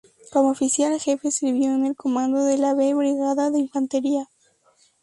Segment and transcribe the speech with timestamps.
[0.33, 4.29] Como oficial jefe sirvió en el Comando de la V Brigada de Infantería.